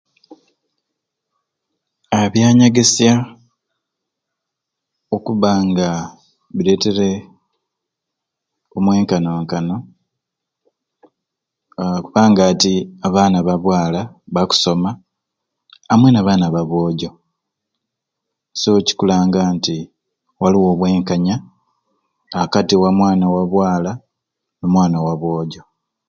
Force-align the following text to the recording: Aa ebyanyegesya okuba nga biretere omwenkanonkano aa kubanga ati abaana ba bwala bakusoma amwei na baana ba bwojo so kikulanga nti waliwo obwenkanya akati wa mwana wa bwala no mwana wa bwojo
Aa 2.13 2.23
ebyanyegesya 2.27 3.13
okuba 5.15 5.51
nga 5.67 5.89
biretere 6.55 7.11
omwenkanonkano 8.77 9.75
aa 11.81 11.99
kubanga 12.05 12.41
ati 12.51 12.73
abaana 13.07 13.37
ba 13.47 13.55
bwala 13.63 14.01
bakusoma 14.33 14.89
amwei 15.91 16.13
na 16.13 16.21
baana 16.27 16.45
ba 16.55 16.63
bwojo 16.69 17.09
so 18.59 18.69
kikulanga 18.87 19.41
nti 19.55 19.77
waliwo 20.41 20.67
obwenkanya 20.73 21.35
akati 22.43 22.75
wa 22.81 22.89
mwana 22.97 23.25
wa 23.35 23.43
bwala 23.53 23.91
no 24.59 24.65
mwana 24.73 24.97
wa 25.05 25.13
bwojo 25.21 25.61